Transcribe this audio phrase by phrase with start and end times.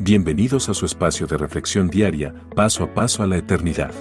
[0.00, 3.92] Bienvenidos a su espacio de reflexión diaria, paso a paso a la eternidad.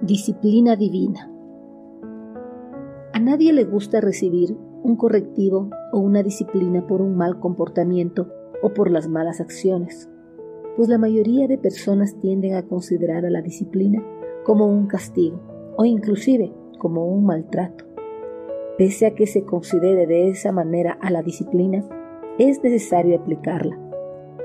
[0.00, 1.28] Disciplina divina.
[3.12, 8.28] A nadie le gusta recibir un correctivo o una disciplina por un mal comportamiento
[8.62, 10.08] o por las malas acciones,
[10.76, 14.00] pues la mayoría de personas tienden a considerar a la disciplina
[14.44, 15.40] como un castigo
[15.76, 17.86] o inclusive como un maltrato.
[18.78, 21.84] Pese a que se considere de esa manera a la disciplina,
[22.38, 23.91] es necesario aplicarla,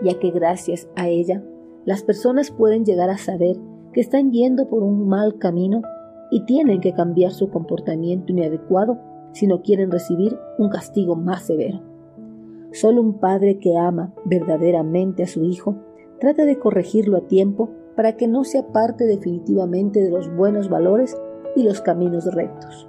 [0.03, 1.43] ya que gracias a ella
[1.85, 3.57] las personas pueden llegar a saber
[3.93, 5.81] que están yendo por un mal camino
[6.31, 8.99] y tienen que cambiar su comportamiento inadecuado
[9.31, 11.81] si no quieren recibir un castigo más severo.
[12.71, 15.77] Solo un padre que ama verdaderamente a su hijo
[16.19, 21.17] trata de corregirlo a tiempo para que no se aparte definitivamente de los buenos valores
[21.55, 22.87] y los caminos rectos.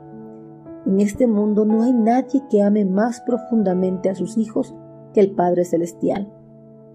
[0.86, 4.74] En este mundo no hay nadie que ame más profundamente a sus hijos
[5.12, 6.32] que el Padre Celestial.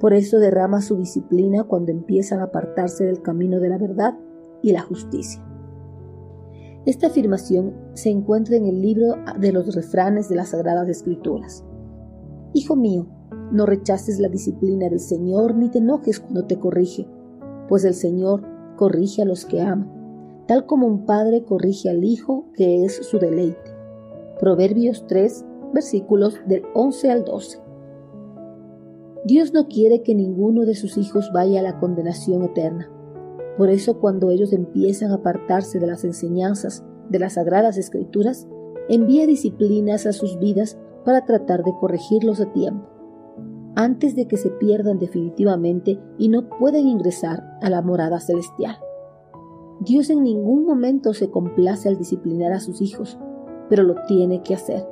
[0.04, 4.20] Por eso derrama su disciplina cuando empiezan a apartarse del camino de la verdad
[4.62, 5.42] y la justicia.
[6.86, 11.64] Esta afirmación se encuentra en el libro de los refranes de las Sagradas Escrituras.
[12.52, 13.08] Hijo mío,
[13.54, 17.08] no rechaces la disciplina del Señor ni te enojes cuando te corrige,
[17.70, 18.44] pues el Señor
[18.76, 19.88] corrige a los que ama,
[20.48, 23.72] tal como un padre corrige al hijo que es su deleite.
[24.38, 27.63] Proverbios 3, versículos del 11 al 12.
[29.26, 32.90] Dios no quiere que ninguno de sus hijos vaya a la condenación eterna.
[33.58, 38.48] Por eso cuando ellos empiezan a apartarse de las enseñanzas de las sagradas escrituras,
[38.90, 42.86] envía disciplinas a sus vidas para tratar de corregirlos a tiempo,
[43.76, 48.78] antes de que se pierdan definitivamente y no puedan ingresar a la morada celestial.
[49.80, 53.18] Dios en ningún momento se complace al disciplinar a sus hijos,
[53.70, 54.86] pero lo tiene que hacer,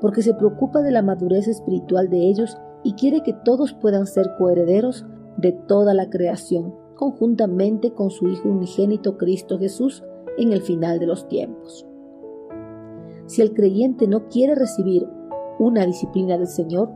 [0.00, 4.30] porque se preocupa de la madurez espiritual de ellos y quiere que todos puedan ser
[4.38, 5.04] coherederos
[5.36, 10.04] de toda la creación, conjuntamente con su Hijo unigénito Cristo Jesús
[10.38, 11.86] en el final de los tiempos.
[13.26, 15.08] Si el creyente no quiere recibir
[15.58, 16.90] una disciplina del Señor,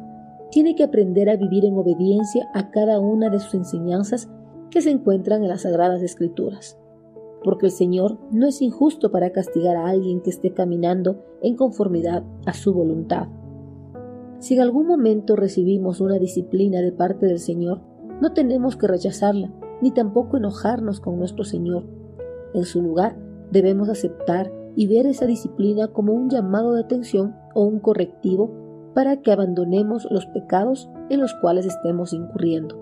[0.51, 4.29] tiene que aprender a vivir en obediencia a cada una de sus enseñanzas
[4.71, 6.79] que se encuentran en las Sagradas Escrituras,
[7.43, 12.25] porque el Señor no es injusto para castigar a alguien que esté caminando en conformidad
[12.47, 13.29] a su voluntad.
[14.39, 17.81] Si en algún momento recibimos una disciplina de parte del Señor,
[18.21, 21.85] no tenemos que rechazarla, ni tampoco enojarnos con nuestro Señor.
[22.55, 23.17] En su lugar,
[23.51, 28.53] debemos aceptar y ver esa disciplina como un llamado de atención o un correctivo
[28.95, 32.77] para que abandonemos los pecados en los cuales estemos incurriendo,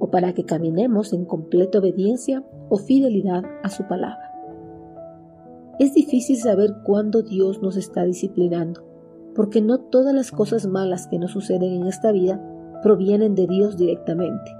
[0.00, 4.32] o para que caminemos en completa obediencia o fidelidad a su palabra.
[5.78, 8.89] Es difícil saber cuándo Dios nos está disciplinando
[9.34, 12.40] porque no todas las cosas malas que nos suceden en esta vida
[12.82, 14.56] provienen de Dios directamente.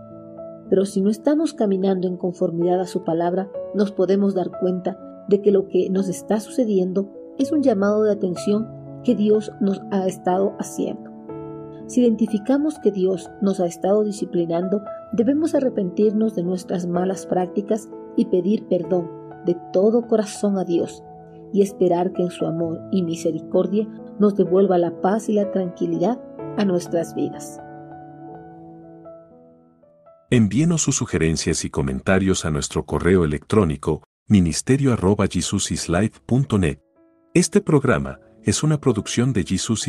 [0.68, 4.98] Pero si no estamos caminando en conformidad a su palabra, nos podemos dar cuenta
[5.28, 7.08] de que lo que nos está sucediendo
[7.38, 8.68] es un llamado de atención
[9.02, 11.10] que Dios nos ha estado haciendo.
[11.86, 14.82] Si identificamos que Dios nos ha estado disciplinando,
[15.12, 19.10] debemos arrepentirnos de nuestras malas prácticas y pedir perdón
[19.44, 21.02] de todo corazón a Dios
[21.52, 23.88] y esperar que en su amor y misericordia
[24.20, 26.22] nos devuelva la paz y la tranquilidad
[26.56, 27.58] a nuestras vidas.
[30.30, 36.78] Envíenos sus sugerencias y comentarios a nuestro correo electrónico ministerio.jesusislife.net.
[37.34, 39.78] Este programa es una producción de Jesus